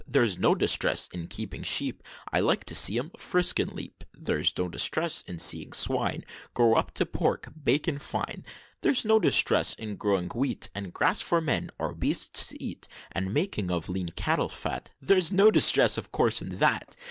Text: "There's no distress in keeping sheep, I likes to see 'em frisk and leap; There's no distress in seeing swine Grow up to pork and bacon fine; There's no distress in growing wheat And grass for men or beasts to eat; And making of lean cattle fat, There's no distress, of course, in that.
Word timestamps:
"There's 0.07 0.39
no 0.39 0.55
distress 0.55 1.09
in 1.13 1.27
keeping 1.27 1.61
sheep, 1.61 2.01
I 2.33 2.39
likes 2.39 2.65
to 2.69 2.73
see 2.73 2.97
'em 2.97 3.11
frisk 3.19 3.59
and 3.59 3.71
leap; 3.71 4.03
There's 4.17 4.51
no 4.57 4.67
distress 4.67 5.21
in 5.27 5.37
seeing 5.37 5.73
swine 5.73 6.23
Grow 6.55 6.73
up 6.73 6.95
to 6.95 7.05
pork 7.05 7.45
and 7.45 7.63
bacon 7.63 7.99
fine; 7.99 8.43
There's 8.81 9.05
no 9.05 9.19
distress 9.19 9.75
in 9.75 9.97
growing 9.97 10.29
wheat 10.33 10.71
And 10.73 10.91
grass 10.91 11.21
for 11.21 11.39
men 11.39 11.69
or 11.77 11.93
beasts 11.93 12.47
to 12.47 12.59
eat; 12.63 12.87
And 13.11 13.31
making 13.31 13.69
of 13.69 13.89
lean 13.89 14.07
cattle 14.09 14.49
fat, 14.49 14.89
There's 14.99 15.31
no 15.31 15.51
distress, 15.51 15.99
of 15.99 16.11
course, 16.11 16.41
in 16.41 16.49
that. 16.57 16.95